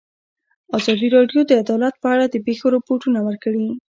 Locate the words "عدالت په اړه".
1.63-2.25